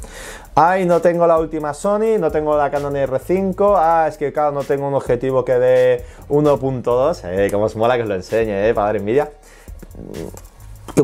Ay, 0.54 0.86
no 0.86 1.00
tengo 1.00 1.26
la 1.28 1.40
última 1.40 1.74
Sony, 1.74 2.18
no 2.20 2.30
tengo 2.30 2.58
la 2.58 2.70
Canon 2.70 2.94
R5, 2.94 3.76
ah, 3.78 4.06
es 4.10 4.18
que 4.18 4.34
claro, 4.34 4.52
no 4.52 4.64
tengo 4.64 4.88
un 4.88 4.96
objetivo 4.96 5.46
que 5.46 5.54
dé 5.54 6.06
1.2, 6.28 7.22
eh, 7.24 7.50
como 7.50 7.66
os 7.66 7.76
mola 7.78 7.96
que 7.96 8.04
os 8.04 8.10
lo 8.10 8.16
enseñe, 8.16 8.70
eh, 8.70 8.74
para 8.74 8.88
dar 8.88 8.96
envidia. 8.98 9.32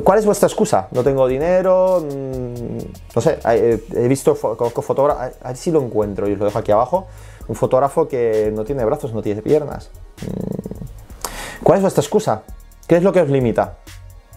¿Cuál 0.03 0.19
es 0.19 0.25
vuestra 0.25 0.47
excusa? 0.47 0.87
No 0.91 1.03
tengo 1.03 1.27
dinero, 1.27 2.01
mm, 2.01 2.77
no 3.15 3.21
sé, 3.21 3.39
he 3.45 4.07
visto, 4.07 4.35
conozco 4.35 4.81
fotógrafos, 4.81 5.33
a 5.41 5.47
ver 5.47 5.57
si 5.57 5.71
lo 5.71 5.81
encuentro 5.81 6.27
y 6.27 6.33
os 6.33 6.39
lo 6.39 6.45
dejo 6.45 6.59
aquí 6.59 6.73
abajo, 6.73 7.07
un 7.47 7.55
fotógrafo 7.55 8.07
que 8.07 8.51
no 8.53 8.65
tiene 8.65 8.83
brazos, 8.83 9.13
no 9.13 9.21
tiene 9.21 9.41
piernas. 9.41 9.91
Mm. 10.21 11.63
¿Cuál 11.63 11.77
es 11.77 11.81
vuestra 11.83 12.01
excusa? 12.01 12.43
¿Qué 12.85 12.97
es 12.97 13.03
lo 13.03 13.13
que 13.13 13.21
os 13.21 13.29
limita? 13.29 13.77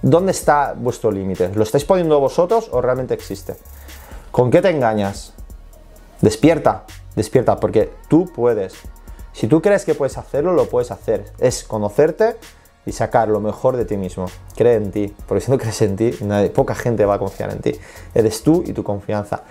¿Dónde 0.03 0.33
está 0.33 0.75
vuestro 0.77 1.11
límite? 1.11 1.51
¿Lo 1.55 1.63
estáis 1.63 1.85
poniendo 1.85 2.21
vosotros 2.21 2.69
o 2.71 2.81
realmente 2.81 3.15
existe? 3.15 3.57
¿Con 4.31 4.51
qué 4.51 4.61
te 4.61 4.71
engañas? 4.71 5.33
Despierta, 6.21 6.85
despierta, 7.15 7.59
porque 7.59 7.93
tú 8.09 8.31
puedes. 8.33 8.75
Si 9.33 9.49
tú 9.49 9.61
crees 9.63 9.85
que 9.85 9.95
puedes 9.95 10.19
hacerlo, 10.19 10.53
lo 10.53 10.69
puedes 10.69 10.91
hacer. 10.91 11.33
Es 11.39 11.65
conocerte 11.65 12.37
y 12.87 12.93
sacar 12.93 13.29
lo 13.29 13.41
mejor 13.41 13.77
de 13.77 13.85
ti 13.85 13.97
mismo. 13.97 14.27
Cree 14.55 14.77
en 14.77 14.93
ti, 14.93 15.15
porque 15.27 15.45
si 15.45 15.51
no 15.51 15.59
crees 15.59 15.83
en 15.83 15.97
ti, 15.97 16.11
poca 16.55 16.75
gente 16.75 17.05
va 17.05 17.15
a 17.15 17.19
confiar 17.19 17.51
en 17.51 17.61
ti. 17.61 17.79
Eres 18.15 18.43
tú 18.43 18.63
y 18.67 18.73
tu 18.73 18.85
confianza. 18.85 19.43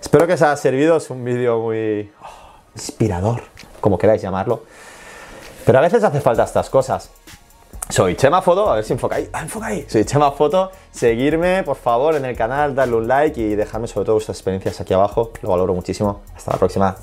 Espero 0.00 0.26
que 0.26 0.34
os 0.34 0.42
haya 0.42 0.56
servido, 0.56 0.96
es 0.96 1.10
un 1.10 1.24
vídeo 1.24 1.58
muy 1.58 2.12
oh, 2.22 2.26
inspirador, 2.74 3.42
como 3.80 3.98
queráis 3.98 4.22
llamarlo. 4.22 4.62
Pero 5.64 5.78
a 5.78 5.80
veces 5.80 6.04
hace 6.04 6.20
falta 6.20 6.44
estas 6.44 6.70
cosas. 6.70 7.10
Soy 7.94 8.16
Chema 8.16 8.42
Foto, 8.42 8.68
a 8.68 8.74
ver 8.74 8.84
si 8.84 8.92
enfoca 8.92 9.14
ahí, 9.14 9.28
ah, 9.32 9.42
enfoca 9.42 9.66
ahí. 9.66 9.86
Soy 9.88 10.04
Chema 10.04 10.32
Foto, 10.32 10.72
seguirme 10.90 11.62
por 11.62 11.76
favor 11.76 12.16
en 12.16 12.24
el 12.24 12.36
canal, 12.36 12.74
darle 12.74 12.96
un 12.96 13.06
like 13.06 13.40
y 13.40 13.54
dejarme 13.54 13.86
sobre 13.86 14.06
todo 14.06 14.16
vuestras 14.16 14.36
experiencias 14.36 14.80
aquí 14.80 14.92
abajo, 14.92 15.30
lo 15.42 15.50
valoro 15.50 15.74
muchísimo. 15.74 16.22
Hasta 16.34 16.50
la 16.50 16.58
próxima. 16.58 16.96